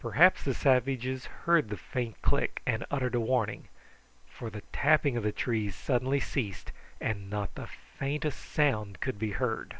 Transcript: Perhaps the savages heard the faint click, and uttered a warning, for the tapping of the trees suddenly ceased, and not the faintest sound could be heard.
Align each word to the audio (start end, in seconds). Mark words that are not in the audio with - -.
Perhaps 0.00 0.42
the 0.42 0.54
savages 0.54 1.26
heard 1.46 1.68
the 1.68 1.76
faint 1.76 2.20
click, 2.20 2.60
and 2.66 2.84
uttered 2.90 3.14
a 3.14 3.20
warning, 3.20 3.68
for 4.28 4.50
the 4.50 4.62
tapping 4.72 5.16
of 5.16 5.22
the 5.22 5.30
trees 5.30 5.76
suddenly 5.76 6.18
ceased, 6.18 6.72
and 7.00 7.30
not 7.30 7.54
the 7.54 7.68
faintest 7.68 8.40
sound 8.44 8.98
could 8.98 9.20
be 9.20 9.30
heard. 9.30 9.76